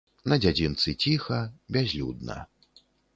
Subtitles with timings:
[0.31, 1.39] На дзядзінцы ціха,
[1.77, 2.39] бязлюдна.